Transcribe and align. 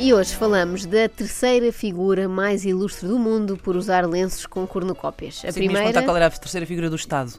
E 0.00 0.14
hoje 0.14 0.34
falamos 0.36 0.86
da 0.86 1.08
terceira 1.08 1.72
figura 1.72 2.28
mais 2.28 2.64
ilustre 2.64 3.08
do 3.08 3.18
mundo 3.18 3.56
por 3.56 3.76
usar 3.76 4.06
lenços 4.06 4.46
com 4.46 4.64
cornucópias. 4.64 5.42
A 5.44 5.50
Sim, 5.50 5.64
primeira... 5.66 6.02
qual 6.04 6.16
era 6.16 6.26
a 6.26 6.30
terceira 6.30 6.64
figura 6.64 6.88
do 6.88 6.94
Estado. 6.94 7.32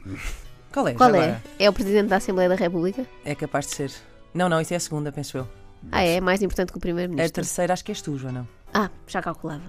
Qual 0.71 0.85
é? 0.88 0.93
Qual 0.93 1.16
é? 1.16 1.17
agora? 1.20 1.43
É 1.57 1.70
o 1.70 1.73
Presidente 1.73 2.09
da 2.09 2.17
Assembleia 2.17 2.49
da 2.49 2.55
República? 2.55 3.05
É 3.23 3.34
capaz 3.34 3.66
de 3.67 3.75
ser. 3.75 3.91
Não, 4.34 4.49
não, 4.49 4.59
isso 4.59 4.73
é 4.73 4.77
a 4.77 4.80
segunda, 4.80 5.09
penso 5.09 5.38
eu. 5.38 5.48
Ah, 5.89 6.03
é? 6.03 6.20
Mais 6.20 6.41
importante 6.41 6.73
que 6.73 6.77
o 6.77 6.80
A 6.80 6.81
Primeiro-Ministro. 6.81 7.34
terceira 7.34 7.71
acho 7.71 7.84
que 7.84 7.91
és 7.91 8.02
tu, 8.02 8.17
Joana. 8.17 8.45
Ah, 8.73 8.89
já 9.07 9.21
calculava. 9.21 9.63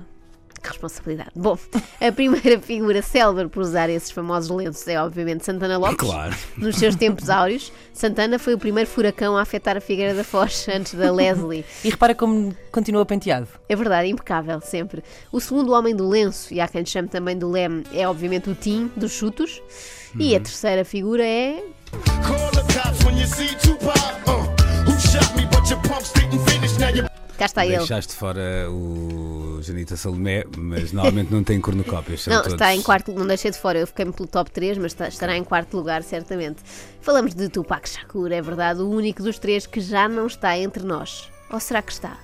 Que 0.62 0.68
responsabilidade. 0.68 1.30
Bom, 1.34 1.58
a 2.00 2.12
primeira 2.12 2.60
figura 2.60 3.00
célebre 3.00 3.48
por 3.48 3.62
usar 3.62 3.88
esses 3.88 4.10
famosos 4.10 4.50
lenços 4.50 4.86
é, 4.88 5.00
obviamente, 5.02 5.44
Santana 5.44 5.78
Lopes. 5.78 5.96
Claro. 5.96 6.36
Nos 6.56 6.76
seus 6.76 6.94
tempos 6.96 7.28
áureos, 7.30 7.72
Santana 7.94 8.38
foi 8.38 8.54
o 8.54 8.58
primeiro 8.58 8.88
furacão 8.88 9.36
a 9.36 9.42
afetar 9.42 9.76
a 9.76 9.80
Figueira 9.80 10.14
da 10.14 10.22
Foz 10.22 10.66
antes 10.68 10.94
da 10.94 11.10
Leslie. 11.10 11.64
E 11.82 11.90
repara 11.90 12.14
como 12.14 12.54
continua 12.70 13.06
penteado. 13.06 13.48
É 13.68 13.74
verdade, 13.74 14.08
impecável, 14.08 14.60
sempre. 14.60 15.02
O 15.32 15.40
segundo 15.40 15.72
homem 15.72 15.96
do 15.96 16.08
lenço, 16.08 16.52
e 16.52 16.60
há 16.60 16.68
quem 16.68 16.84
chame 16.84 17.08
também 17.08 17.38
do 17.38 17.50
leme, 17.50 17.84
é 17.92 18.06
obviamente 18.06 18.50
o 18.50 18.54
Tim, 18.54 18.90
dos 18.96 19.12
chutos. 19.12 19.62
E 20.18 20.34
a 20.34 20.40
terceira 20.40 20.84
figura 20.84 21.24
é. 21.24 21.62
Call 22.26 22.50
the 22.50 22.62
cops 22.74 23.04
when 23.04 23.18
you 23.18 23.26
see 23.26 23.54
Tupac. 23.56 23.96
Who 24.86 24.98
shot 25.00 25.34
me? 25.36 25.46
But 25.46 25.70
your 25.70 25.80
punks 25.82 26.12
didn't 26.12 26.40
finish. 26.50 26.76
Now 26.78 26.90
you 26.90 27.10
Cá 27.38 27.46
está 27.46 27.64
ele. 27.64 27.78
Deixaste 27.78 28.14
fora 28.14 28.68
o 28.68 29.49
Janita 29.62 29.96
Salomé, 29.96 30.44
mas 30.56 30.92
normalmente 30.92 31.32
não 31.32 31.42
tem 31.44 31.60
cornucópias. 31.60 32.26
Não, 32.26 32.36
todos- 32.38 32.52
está 32.54 32.74
em 32.74 32.82
quarto, 32.82 33.12
não 33.12 33.26
deixei 33.26 33.50
de 33.50 33.58
fora, 33.58 33.78
eu 33.78 33.86
fiquei 33.86 34.04
pelo 34.06 34.28
top 34.28 34.50
3, 34.50 34.78
mas 34.78 34.92
está- 34.92 35.08
estará 35.08 35.36
em 35.36 35.44
quarto 35.44 35.76
lugar, 35.76 36.02
certamente. 36.02 36.62
Falamos 37.00 37.34
de 37.34 37.48
Tupac 37.48 37.88
Shakur, 37.88 38.30
é 38.32 38.40
verdade, 38.42 38.80
o 38.80 38.88
único 38.90 39.22
dos 39.22 39.38
três 39.38 39.66
que 39.66 39.80
já 39.80 40.08
não 40.08 40.26
está 40.26 40.56
entre 40.58 40.84
nós. 40.84 41.30
Ou 41.50 41.58
será 41.60 41.82
que 41.82 41.92
está? 41.92 42.18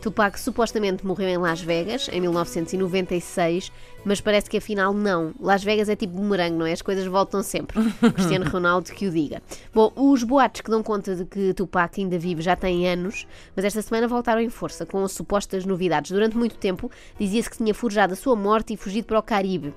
Tupac 0.00 0.38
supostamente 0.38 1.06
morreu 1.06 1.28
em 1.28 1.38
Las 1.38 1.60
Vegas 1.60 2.08
em 2.12 2.20
1996, 2.20 3.72
mas 4.04 4.20
parece 4.20 4.50
que 4.50 4.56
afinal 4.56 4.92
não. 4.92 5.32
Las 5.40 5.62
Vegas 5.62 5.88
é 5.88 5.96
tipo 5.96 6.14
bumerangue, 6.14 6.56
não 6.56 6.66
é? 6.66 6.72
As 6.72 6.82
coisas 6.82 7.06
voltam 7.06 7.42
sempre. 7.42 7.78
Cristiano 8.14 8.48
Ronaldo 8.48 8.92
que 8.92 9.06
o 9.06 9.10
diga. 9.10 9.42
Bom, 9.74 9.92
os 9.94 10.22
boatos 10.22 10.60
que 10.60 10.70
dão 10.70 10.82
conta 10.82 11.14
de 11.14 11.24
que 11.24 11.54
Tupac 11.54 12.00
ainda 12.00 12.18
vive 12.18 12.42
já 12.42 12.56
têm 12.56 12.88
anos, 12.88 13.26
mas 13.54 13.64
esta 13.64 13.82
semana 13.82 14.08
voltaram 14.08 14.40
em 14.40 14.48
força 14.48 14.84
com 14.84 15.02
as 15.04 15.12
supostas 15.12 15.64
novidades. 15.64 16.10
Durante 16.10 16.36
muito 16.36 16.56
tempo 16.56 16.90
dizia-se 17.18 17.50
que 17.50 17.58
tinha 17.58 17.74
forjado 17.74 18.12
a 18.12 18.16
sua 18.16 18.36
morte 18.36 18.74
e 18.74 18.76
fugido 18.76 19.06
para 19.06 19.18
o 19.18 19.22
Caribe. 19.22 19.72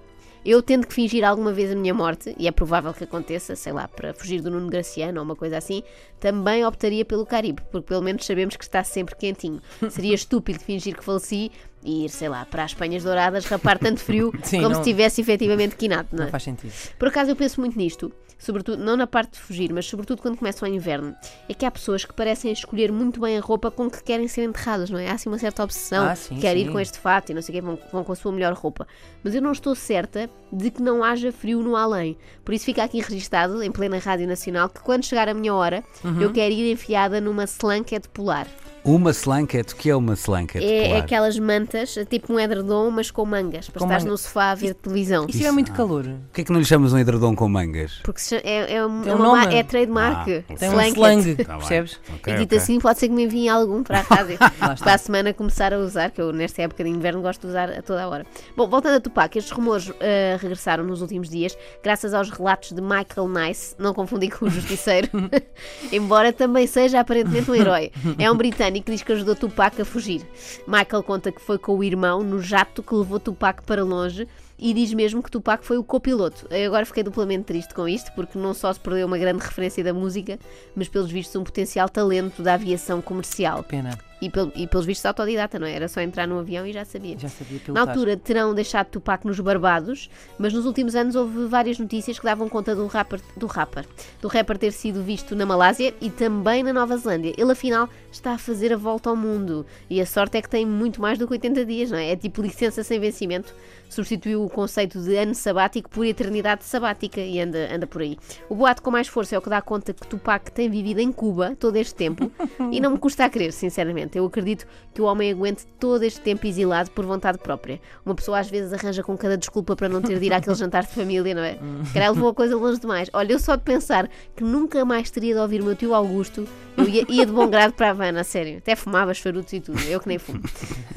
Eu 0.46 0.62
tendo 0.62 0.86
que 0.86 0.94
fingir 0.94 1.24
alguma 1.24 1.52
vez 1.52 1.72
a 1.72 1.76
minha 1.76 1.94
morte, 1.94 2.36
e 2.38 2.48
é 2.48 2.52
provável 2.52 2.94
que 2.94 3.04
aconteça, 3.04 3.56
sei 3.56 3.74
lá, 3.74 3.88
para 3.88 4.14
fugir 4.14 4.42
do 4.42 4.52
Nuno 4.52 4.70
Graciano 4.70 5.20
ou 5.20 5.26
uma 5.26 5.36
coisa 5.36 5.58
assim, 5.58 5.82
também 6.20 6.64
optaria 6.64 7.04
pelo 7.04 7.26
Caribe, 7.26 7.64
porque 7.72 7.88
pelo 7.88 8.04
menos 8.04 8.24
sabemos 8.28 8.56
que 8.56 8.64
está 8.64 8.84
sempre 8.84 9.16
quentinho. 9.16 9.60
Seria 9.90 10.14
estúpido 10.16 10.60
fingir 10.60 10.96
que 10.96 11.04
faleci 11.04 11.52
e 11.86 12.06
ir, 12.06 12.10
sei 12.10 12.28
lá, 12.30 12.46
para 12.46 12.64
as 12.64 12.72
Espanhas 12.72 13.04
Douradas, 13.04 13.46
rapar 13.46 13.78
tanto 13.78 14.00
frio 14.02 14.32
Sim, 14.44 14.58
como 14.62 14.74
não- 14.76 14.84
se 14.84 14.90
tivesse 14.90 15.22
efetivamente 15.22 15.76
quinado, 15.76 16.10
não 16.12 16.22
é? 16.22 16.26
Não 16.26 16.32
faz 16.32 16.44
sentido. 16.44 16.74
Por 16.98 17.08
acaso 17.08 17.30
eu 17.32 17.36
penso 17.36 17.62
muito 17.62 17.78
nisto, 17.78 18.12
sobretudo, 18.38 18.84
não 18.84 18.98
na 18.98 19.08
parte 19.08 19.34
de 19.34 19.40
fugir, 19.40 19.72
mas 19.72 19.86
sobretudo 19.86 20.22
quando 20.22 20.38
começa 20.38 20.66
o 20.66 20.68
inverno. 20.68 21.16
É 21.48 21.54
que 21.54 21.66
há 21.66 21.72
pessoas 21.72 22.04
que 22.04 22.14
parecem 22.14 22.52
escolher 22.52 22.92
muito 22.92 23.20
bem 23.22 23.38
a 23.38 23.42
roupa 23.42 23.72
com 23.72 23.90
que 23.90 24.04
querem 24.04 24.28
ser 24.28 24.44
enterradas, 24.44 24.90
não 24.90 25.00
é? 25.00 25.10
Há 25.10 25.14
assim 25.14 25.30
uma 25.30 25.38
certa 25.40 25.64
obsessão, 25.64 26.06
Ah, 26.06 26.16
sim, 26.16 26.38
quer 26.40 26.58
ir 26.58 26.66
sim. 26.66 26.72
com 26.72 26.80
este 26.80 26.98
fato 27.00 27.32
e 27.32 27.34
não 27.36 27.42
sei 27.42 27.54
o 27.54 27.56
quê, 27.56 27.62
vão, 27.62 27.80
vão 27.92 28.04
com 28.04 28.12
a 28.12 28.16
sua 28.16 28.32
melhor 28.32 28.54
roupa. 28.54 28.88
Mas 29.24 29.34
eu 29.36 29.42
não 29.42 29.52
estou 29.52 29.74
certa 29.76 30.30
de 30.52 30.70
que 30.72 30.82
não 30.82 31.04
haja 31.04 31.32
frio 31.32 31.62
no 31.62 31.76
além. 31.76 32.18
Por 32.44 32.54
isso 32.54 32.66
fica 32.66 32.84
aqui 32.84 33.00
registado, 33.00 33.62
em 33.64 33.72
plena 33.72 33.98
Rádio 34.00 34.28
Nacional, 34.28 34.70
que 34.70 34.82
quando 34.82 35.04
chegar 35.06 35.30
a 35.30 35.34
minha 35.34 35.54
hora, 35.54 35.84
Uhum. 36.04 36.22
eu 36.22 36.32
quero 36.34 36.54
ir 36.54 36.72
enfiada 36.72 37.20
numa 37.22 37.46
slanket 37.46 38.08
polar. 38.10 38.48
Uma 38.84 39.10
slanket, 39.10 39.72
o 39.72 39.76
que 39.76 39.90
é 39.90 39.96
uma 39.96 40.14
slanket? 40.14 40.62
É, 40.64 40.78
é 40.78 40.88
polar? 40.90 41.00
aquelas 41.04 41.40
mantas, 41.40 41.75
tipo 42.10 42.34
um 42.34 42.40
edredom, 42.40 42.90
mas 42.92 43.12
com 43.12 43.26
mangas, 43.26 43.70
para 43.70 43.80
Com 43.80 43.86
estares 43.86 44.04
manga. 44.04 44.12
no 44.12 44.18
sofá 44.18 44.52
a 44.52 44.56
ver 44.56 44.74
televisão. 44.76 45.26
E 45.28 45.32
se 45.32 45.40
tiver 45.40 45.52
muito 45.52 45.72
calor? 45.74 46.04
Por 46.04 46.34
que 46.34 46.42
é 46.42 46.44
que 46.44 46.52
não 46.52 46.60
lhe 46.60 46.66
chamas 46.66 46.94
um 46.94 46.98
edredom 46.98 47.36
com 47.36 47.48
mangas? 47.50 48.00
Porque 48.04 48.20
se- 48.22 48.36
é, 48.38 48.76
é, 48.76 48.86
um- 48.86 49.02
Tem 49.02 49.12
é 49.12 49.16
um 49.16 49.20
uma 49.20 49.32
ma- 49.36 49.44
nome. 49.46 49.56
é 49.56 49.64
trademark. 49.64 50.30
Ah, 50.50 50.54
Tem 50.58 50.70
um 50.70 50.74
Slanket. 50.74 50.96
slang, 50.96 51.36
Tá 51.36 51.44
bem. 51.54 51.58
percebes? 51.60 52.00
Ok, 52.16 52.34
e 52.34 52.38
dito 52.38 52.46
ok. 52.54 52.58
assim, 52.58 52.80
pode 52.80 53.00
ser 53.00 53.08
que 53.10 53.14
me 53.14 53.24
enviem 53.24 53.50
algum 53.50 53.84
para 53.84 54.00
a 54.00 54.02
rádio. 54.16 54.34
está. 54.36 54.76
para 54.76 54.94
a 54.94 54.98
semana 54.98 55.34
começar 55.34 55.74
a 55.74 55.78
usar, 55.78 56.12
que 56.12 56.22
eu 56.22 56.32
nesta 56.32 56.62
época 56.62 56.84
de 56.84 56.90
inverno 56.90 57.22
gosto 57.22 57.42
de 57.42 57.48
usar 57.48 57.70
a 57.72 57.82
toda 57.82 58.04
a 58.04 58.08
hora. 58.08 58.26
Bom, 58.56 58.68
voltando 58.68 58.96
a 58.96 59.00
Tupac, 59.00 59.38
estes 59.38 59.52
rumores 59.56 59.92
eh, 60.00 60.38
regressaram 60.40 60.84
nos 60.84 61.02
últimos 61.02 61.30
dias, 61.30 61.58
graças 61.84 62.14
aos 62.14 62.30
relatos 62.30 62.72
de 62.72 62.82
Michael 62.82 63.28
Nice, 63.28 63.76
não 63.80 63.94
confundir 63.94 64.32
com 64.38 64.46
o 64.46 64.50
Justiceiro, 64.50 65.10
embora 65.92 66.32
também 66.34 66.68
seja 66.68 67.00
aparentemente 67.00 67.50
um 67.50 67.56
herói. 67.56 67.92
É 68.18 68.30
um 68.32 68.36
britânico 68.36 68.86
que 68.86 68.92
diz 68.92 69.02
que 69.04 69.12
ajudou 69.12 69.36
Tupac 69.36 69.82
a 69.82 69.86
fugir. 69.86 70.22
Michael 70.68 71.04
conta 71.04 71.32
que 71.32 71.42
foi 71.42 71.58
com 71.66 71.78
o 71.78 71.84
irmão 71.84 72.24
no 72.24 72.40
jato 72.40 72.84
que 72.84 72.94
levou 72.94 73.20
Tupac 73.20 73.64
para 73.64 73.84
longe. 73.84 74.28
E 74.58 74.72
diz 74.72 74.94
mesmo 74.94 75.22
que 75.22 75.32
Tupac 75.32 75.66
foi 75.66 75.78
o 75.78 75.84
copiloto. 75.84 76.48
Eu 76.52 76.68
agora 76.68 76.86
fiquei 76.86 77.02
duplamente 77.02 77.44
triste 77.44 77.74
com 77.74 77.90
isto, 77.90 78.12
porque 78.14 78.38
não 78.38 78.54
só 78.54 78.72
se 78.72 78.80
perdeu 78.80 79.08
uma 79.08 79.18
grande 79.18 79.44
referência 79.44 79.84
da 79.84 79.94
música, 79.94 80.40
mas 80.76 80.88
pelos 80.88 81.12
vistos 81.12 81.36
um 81.36 81.44
potencial 81.44 81.90
talento 81.90 82.44
da 82.44 82.54
aviação 82.54 83.02
comercial. 83.02 83.64
Pena. 83.64 83.98
E, 84.22 84.30
pel- 84.30 84.52
e 84.56 84.66
pelos 84.66 84.86
vistos 84.86 85.06
autodidata, 85.06 85.60
não 85.60 85.68
é? 85.68 85.74
Era 85.74 85.88
só 85.90 86.00
entrar 86.00 86.26
num 86.26 86.40
avião 86.40 86.66
e 86.66 86.72
já 86.72 86.86
sabia. 86.86 87.18
Já 87.20 87.28
sabia 87.28 87.60
Na 87.68 87.82
altura 87.82 88.16
terão 88.16 88.54
deixado 88.56 88.88
Tupac 88.88 89.28
nos 89.28 89.38
Barbados, 89.42 90.10
mas 90.40 90.54
nos 90.54 90.66
últimos 90.66 90.96
anos 90.96 91.16
houve 91.16 91.46
várias 91.48 91.78
notícias 91.78 92.18
que 92.18 92.24
davam 92.26 92.48
conta 92.48 92.74
do 92.74 92.88
rapper, 92.88 93.20
do 93.36 93.46
rapper, 93.46 93.86
do 94.22 94.28
rapper 94.30 94.58
ter 94.58 94.72
sido 94.72 95.04
visto 95.04 95.36
na 95.36 95.46
Malásia 95.46 95.94
e 96.00 96.10
também 96.10 96.64
na 96.64 96.72
Nova 96.72 96.96
Zelândia. 96.98 97.34
Ele 97.38 97.52
afinal 97.52 97.90
está 98.10 98.32
a 98.34 98.38
fazer 98.38 98.72
a 98.72 98.78
volta 98.78 99.10
ao 99.10 99.16
mundo 99.18 99.66
e 99.90 100.00
a 100.00 100.06
sorte 100.06 100.38
é 100.38 100.42
que 100.42 100.50
tem 100.50 100.66
muito 100.66 101.02
mais 101.02 101.18
do 101.20 101.28
que 101.28 101.34
80 101.34 101.66
dias, 101.66 101.92
não 101.92 101.98
é? 101.98 102.12
É 102.12 102.16
tipo 102.16 102.42
licença 102.42 102.84
sem 102.84 103.00
vencimento. 103.00 103.54
Substituiu 103.90 104.44
o 104.44 104.50
conceito 104.50 105.00
de 105.00 105.16
ano 105.16 105.36
sabático 105.36 105.90
por 105.90 106.06
eternidade 106.06 106.64
sabática 106.64 107.20
e 107.22 107.40
anda, 107.40 107.70
anda 107.74 107.86
por 107.86 108.02
aí. 108.02 108.18
O 108.50 108.56
boato 108.56 108.82
com 108.82 108.90
mais 108.90 109.08
força 109.08 109.36
é 109.36 109.38
o 109.38 109.42
que 109.42 109.50
dá 109.50 109.62
conta 109.62 109.94
que 109.94 110.08
Tupac 110.08 110.52
tem 110.52 110.70
vivido 110.70 111.00
em 111.00 111.12
Cuba 111.12 111.56
todo 111.60 111.76
este 111.76 111.94
tempo 111.94 112.32
e 112.72 112.80
não 112.80 112.92
me 112.92 112.98
custa 112.98 113.26
a 113.26 113.30
crer, 113.30 113.52
sinceramente. 113.54 114.05
Eu 114.14 114.26
acredito 114.26 114.66
que 114.94 115.02
o 115.02 115.06
homem 115.06 115.32
aguente 115.32 115.66
todo 115.80 116.04
este 116.04 116.22
tempo 116.22 116.46
exilado 116.46 116.92
por 116.92 117.06
vontade 117.06 117.38
própria. 117.38 117.80
Uma 118.06 118.14
pessoa 118.16 118.40
às 118.40 118.50
vezes 118.50 118.72
arranja 118.74 119.02
com 119.04 119.18
cada 119.18 119.38
desculpa 119.38 119.76
para 119.76 119.90
não 119.90 120.02
ter 120.02 120.20
de 120.20 120.26
ir 120.26 120.34
àquele 120.34 120.56
jantar 120.56 120.84
de 120.84 120.90
família, 120.94 121.34
não 121.34 121.42
é? 121.44 121.58
Se 121.86 121.94
calhar 121.94 122.12
levou 122.12 122.30
a 122.30 122.34
coisa 122.34 122.56
longe 122.56 122.80
demais. 122.80 123.10
Olha, 123.14 123.34
eu 123.34 123.40
só 123.40 123.56
de 123.56 123.64
pensar 123.64 124.10
que 124.36 124.44
nunca 124.44 124.84
mais 124.86 125.10
teria 125.10 125.34
de 125.34 125.40
ouvir 125.40 125.62
o 125.62 125.66
meu 125.66 125.76
tio 125.76 125.94
Augusto, 125.94 126.48
eu 126.78 126.88
ia, 126.88 127.06
ia 127.10 127.26
de 127.26 127.32
bom 127.32 127.48
grado 127.48 127.74
para 127.74 127.88
a 127.88 127.90
Havana, 127.92 128.22
a 128.22 128.24
sério. 128.24 128.58
Até 128.58 128.76
fumava 128.76 129.14
charutos 129.14 129.52
e 129.54 129.60
tudo, 129.62 129.80
eu 129.84 130.00
que 130.00 130.08
nem 130.08 130.18
fumo. 130.20 130.42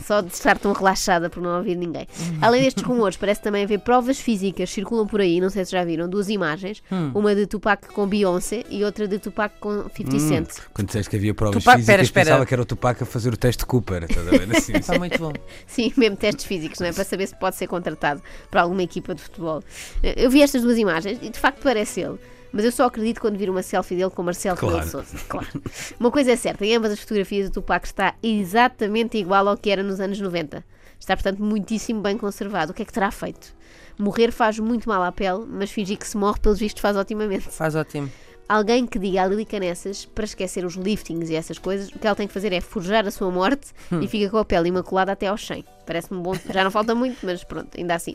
Só 0.05 0.21
de 0.21 0.33
estar 0.33 0.59
tão 0.59 0.73
relaxada 0.73 1.29
por 1.31 1.43
não 1.43 1.57
ouvir 1.59 1.77
ninguém. 1.77 2.07
Além 2.41 2.63
destes 2.63 2.83
rumores, 2.83 3.17
parece 3.17 3.41
também 3.43 3.65
haver 3.65 3.79
provas 3.81 4.19
físicas 4.19 4.71
circulam 4.71 5.07
por 5.07 5.21
aí, 5.21 5.41
não 5.41 5.51
sei 5.51 5.65
se 5.65 5.73
já 5.73 5.85
viram, 5.85 6.09
duas 6.09 6.29
imagens, 6.29 6.83
uma 7.15 7.35
de 7.35 7.47
Tupac 7.47 7.89
com 7.93 8.07
Beyoncé 8.07 8.65
e 8.71 8.83
outra 8.85 9.07
de 9.07 9.19
Tupac 9.19 9.55
com 9.61 9.85
50 9.89 10.19
Cent. 10.19 10.49
Quando 10.73 10.87
disseste 10.89 11.11
que 11.11 11.17
havia 11.17 11.35
provas 11.35 11.63
Tupac- 11.63 11.77
físicas, 11.79 11.83
espera, 11.83 12.03
espera. 12.03 12.25
pensava 12.27 12.47
que 12.47 12.55
era 12.55 12.63
o 12.63 12.65
Tupac 12.67 12.98
a 13.03 13.07
fazer 13.07 13.33
o 13.33 13.37
teste 13.37 13.65
Cooper. 13.67 14.05
Estás 14.05 14.27
a 14.27 14.31
ver? 14.31 14.57
Assim, 14.57 14.73
Está 14.79 14.99
muito 14.99 15.19
bom. 15.19 15.33
Sim, 15.67 15.93
mesmo 15.97 16.17
testes 16.17 16.45
físicos, 16.45 16.79
não 16.81 16.87
é? 16.87 16.93
Para 16.93 17.05
saber 17.05 17.27
se 17.27 17.37
pode 17.37 17.57
ser 17.57 17.67
contratado 17.67 18.23
para 18.51 18.63
alguma 18.63 18.83
equipa 18.83 19.15
de 19.15 19.23
futebol. 19.23 19.63
Eu 20.03 20.31
vi 20.31 20.43
estas 20.43 20.63
duas 20.63 20.79
imagens 20.79 21.19
e 21.23 21.31
de 21.31 21.39
facto 21.39 21.61
parece 21.63 22.01
ele. 22.01 22.19
Mas 22.51 22.65
eu 22.65 22.73
só 22.73 22.87
acredito 22.87 23.21
quando 23.21 23.37
vir 23.37 23.51
uma 23.51 23.63
selfie 23.63 23.95
dele 23.97 24.11
com 24.11 24.23
Marcelo 24.23 24.57
Claro. 24.57 24.77
Rebelo 24.77 24.91
Sousa. 24.91 25.19
Claro. 25.29 25.63
Uma 26.01 26.11
coisa 26.11 26.33
é 26.33 26.37
certa, 26.37 26.65
em 26.65 26.75
ambas 26.75 26.93
as 26.93 27.01
fotografias 27.01 27.49
o 27.49 27.53
Tupac 27.53 27.87
está 27.87 28.15
exatamente 28.23 29.19
igual 29.19 29.47
ao 29.49 29.57
que 29.57 29.71
era 29.71 29.83
nos 29.83 30.01
anos 30.01 30.19
90. 30.19 30.65
Está, 30.99 31.15
portanto, 31.15 31.43
muitíssimo 31.43 32.01
bem 32.01 32.17
conservado. 32.17 32.73
O 32.73 32.75
que 32.75 32.83
é 32.83 32.85
que 32.85 32.93
terá 32.93 33.11
feito? 33.11 33.55
Morrer 33.99 34.31
faz 34.33 34.59
muito 34.59 34.89
mal 34.89 35.03
à 35.03 35.13
pele, 35.13 35.45
mas 35.47 35.71
fingir 35.71 35.99
que 35.99 36.07
se 36.07 36.17
morre, 36.17 36.41
pelos 36.41 36.59
vistos, 36.59 36.81
faz 36.81 36.97
otimamente. 36.97 37.49
Faz 37.51 37.75
ótimo. 37.75 38.11
Alguém 38.49 38.87
que 38.87 38.99
diga 38.99 39.23
a 39.23 39.27
Lili 39.27 39.45
Canessas 39.45 40.07
para 40.07 40.25
esquecer 40.25 40.65
os 40.65 40.75
liftings 40.75 41.29
e 41.29 41.35
essas 41.35 41.59
coisas, 41.59 41.91
o 41.91 41.99
que 41.99 42.07
ela 42.07 42.17
tem 42.17 42.27
que 42.27 42.33
fazer 42.33 42.51
é 42.53 42.61
forjar 42.63 43.07
a 43.07 43.11
sua 43.11 43.31
morte 43.31 43.73
e 44.01 44.09
fica 44.09 44.31
com 44.31 44.39
a 44.39 44.45
pele 44.45 44.71
imaculada 44.71 45.13
até 45.13 45.27
aos 45.27 45.47
100. 45.47 45.65
Parece-me 45.85 46.21
bom. 46.21 46.35
Já 46.51 46.65
não 46.65 46.71
falta 46.71 46.95
muito, 46.95 47.19
mas 47.25 47.45
pronto, 47.45 47.69
ainda 47.77 47.95
assim. 47.95 48.15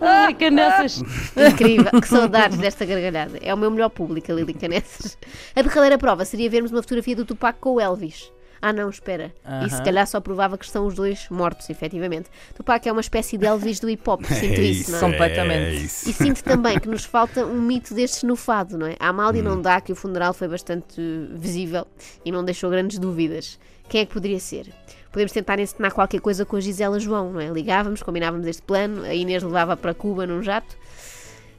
Lili 0.00 0.34
Canessas. 0.34 1.02
Incrível, 1.36 2.00
que 2.00 2.08
saudades 2.08 2.58
desta 2.58 2.84
gargalhada. 2.84 3.38
É 3.40 3.54
o 3.54 3.56
meu 3.56 3.70
melhor 3.70 3.90
público, 3.90 4.32
a 4.32 4.34
Lili 4.34 4.54
Canessas. 4.54 5.16
A 5.54 5.62
derradeira 5.62 5.98
prova 5.98 6.24
seria 6.24 6.50
vermos 6.50 6.72
uma 6.72 6.82
fotografia 6.82 7.14
do 7.14 7.24
Tupac 7.24 7.58
com 7.60 7.74
o 7.74 7.80
Elvis. 7.80 8.32
Ah, 8.60 8.72
não, 8.72 8.88
espera. 8.88 9.32
Isso 9.60 9.70
se 9.70 9.74
Aham. 9.76 9.84
calhar 9.84 10.06
só 10.06 10.20
provava 10.20 10.56
que 10.56 10.64
estão 10.64 10.86
os 10.86 10.94
dois 10.94 11.28
mortos, 11.30 11.68
efetivamente. 11.68 12.30
Tupac 12.54 12.88
é 12.88 12.92
uma 12.92 13.00
espécie 13.00 13.36
de 13.36 13.46
Elvis 13.46 13.78
do 13.80 13.90
hip 13.90 14.08
hop, 14.08 14.24
sinto 14.26 14.60
é 14.60 14.64
isso, 14.64 14.90
não 14.90 14.98
é? 14.98 15.00
Completamente. 15.00 15.64
É 15.64 15.74
isso. 15.74 16.08
E 16.08 16.12
sinto 16.12 16.42
também 16.42 16.78
que 16.80 16.88
nos 16.88 17.04
falta 17.04 17.44
um 17.44 17.60
mito 17.60 17.94
destes 17.94 18.22
no 18.22 18.36
fado, 18.36 18.78
não 18.78 18.86
é? 18.86 18.96
A 18.98 19.08
Amália 19.08 19.42
Hum. 19.42 19.44
não 19.46 19.60
dá 19.62 19.80
que 19.80 19.92
o 19.92 19.96
funeral 19.96 20.32
foi 20.32 20.48
bastante 20.48 21.00
visível 21.32 21.86
e 22.24 22.32
não 22.32 22.44
deixou 22.44 22.70
grandes 22.70 22.98
dúvidas. 22.98 23.58
Quem 23.88 24.00
é 24.00 24.06
que 24.06 24.12
poderia 24.14 24.40
ser? 24.40 24.72
Podemos 25.12 25.30
tentar 25.32 25.58
encenar 25.60 25.92
qualquer 25.92 26.20
coisa 26.20 26.44
com 26.44 26.56
a 26.56 26.60
Gisela 26.60 26.98
João, 26.98 27.32
não 27.34 27.40
é? 27.40 27.48
Ligávamos, 27.48 28.02
combinávamos 28.02 28.46
este 28.46 28.62
plano, 28.62 29.02
a 29.04 29.14
Inês 29.14 29.42
levava 29.42 29.76
para 29.76 29.92
Cuba 29.94 30.26
num 30.26 30.42
jato. 30.42 30.76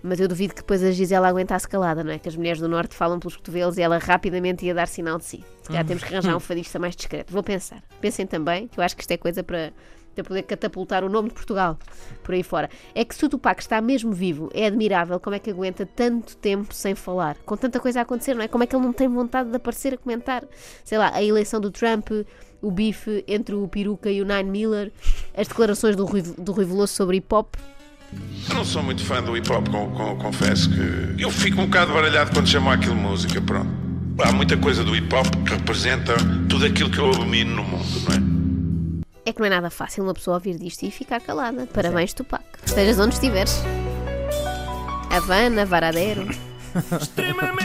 Mas 0.06 0.20
eu 0.20 0.28
duvido 0.28 0.54
que 0.54 0.62
depois 0.62 0.84
a 0.84 0.92
Gisela 0.92 1.28
aguentasse 1.28 1.68
calada, 1.68 2.04
não 2.04 2.12
é? 2.12 2.20
Que 2.20 2.30
as 2.30 2.36
mulheres 2.36 2.60
do 2.62 2.70
Norte 2.70 2.96
falam 2.96 3.20
pelos 3.20 3.36
cotovelos 3.36 3.76
e 3.78 3.82
ela 3.82 3.98
rapidamente 3.98 4.64
ia 4.64 4.74
dar 4.74 4.88
sinal 4.88 5.18
de 5.18 5.26
si. 5.26 5.44
Se 5.64 5.70
calhar 5.70 5.84
temos 5.84 6.04
que 6.04 6.14
arranjar 6.14 6.36
um 6.36 6.40
fadista 6.40 6.78
mais 6.78 6.96
discreto. 6.96 7.34
Vou 7.34 7.42
pensar. 7.42 7.82
Pensem 8.00 8.28
também, 8.28 8.68
que 8.68 8.80
eu 8.80 8.84
acho 8.84 8.96
que 8.96 9.02
isto 9.02 9.10
é 9.10 9.18
coisa 9.18 9.44
para, 9.44 9.74
para 10.14 10.24
poder 10.24 10.44
catapultar 10.44 11.04
o 11.04 11.10
nome 11.10 11.30
de 11.30 11.34
Portugal 11.34 11.80
por 12.22 12.36
aí 12.36 12.44
fora. 12.44 12.70
É 12.94 13.04
que 13.04 13.16
se 13.16 13.26
o 13.26 13.30
Tupac 13.30 13.60
está 13.60 13.82
mesmo 13.82 14.14
vivo, 14.14 14.52
é 14.54 14.68
admirável 14.68 15.20
como 15.20 15.36
é 15.36 15.40
que 15.40 15.50
aguenta 15.50 15.88
tanto 15.88 16.38
tempo 16.38 16.72
sem 16.72 16.94
falar, 16.94 17.36
com 17.44 17.58
tanta 17.58 17.80
coisa 17.80 18.00
a 18.00 18.04
acontecer, 18.04 18.36
não 18.36 18.44
é? 18.44 18.48
Como 18.48 18.64
é 18.64 18.68
que 18.68 18.76
ele 18.76 18.86
não 18.86 18.94
tem 18.94 19.08
vontade 19.08 19.50
de 19.50 19.56
aparecer 19.56 19.96
a 19.96 19.98
comentar? 19.98 20.44
Sei 20.84 21.00
lá, 21.00 21.12
a 21.16 21.24
eleição 21.24 21.60
do 21.60 21.72
Trump, 21.72 22.10
o 22.62 22.70
bife 22.70 23.24
entre 23.28 23.56
o 23.56 23.68
Peruca 23.68 24.12
e 24.12 24.22
o 24.22 24.26
Nine 24.26 24.52
Miller, 24.52 24.92
as 25.36 25.48
declarações 25.48 25.96
do 25.96 26.06
Rui, 26.06 26.22
do 26.22 26.52
Rui 26.52 26.66
Veloso 26.66 26.94
sobre 26.94 27.18
hip 27.18 27.34
hop. 27.34 27.56
Eu 28.50 28.56
não 28.56 28.66
sou 28.66 28.84
muito 28.84 29.04
fã 29.04 29.22
do 29.24 29.36
hip 29.36 29.52
hop, 29.52 29.68
com- 29.70 29.90
com- 29.92 30.16
confesso 30.18 30.70
que 30.70 31.16
eu 31.22 31.32
fico 31.32 31.62
um 31.62 31.66
bocado 31.66 31.92
baralhado 31.94 32.32
quando 32.32 32.48
chamam 32.48 32.72
aquilo 32.72 32.96
música, 32.96 33.42
pronto. 33.42 33.70
Há 34.24 34.32
muita 34.32 34.56
coisa 34.56 34.84
do 34.84 34.96
hip 34.96 35.14
hop 35.14 35.28
que 35.46 35.52
representa 35.54 36.14
tudo 36.48 36.66
aquilo 36.66 36.90
que 36.90 36.98
eu 37.00 37.10
abomino 37.10 37.56
no 37.56 37.64
mundo, 37.64 38.02
não 38.08 38.16
é? 38.16 38.36
É 39.28 39.34
que 39.34 39.40
não 39.40 39.48
é 39.48 39.50
nada 39.50 39.70
fácil 39.72 40.04
uma 40.04 40.14
pessoa 40.14 40.36
ouvir 40.38 40.58
disto 40.60 40.84
e 40.84 40.92
ficar 40.92 41.20
calada. 41.20 41.68
Parabéns, 41.74 42.14
Tupac. 42.14 42.44
Estejas 42.64 43.00
onde 43.00 43.16
estiveres. 43.16 43.62
Havana, 45.10 45.66
Varadeiro. 45.66 46.28
Extremamente 47.02 47.65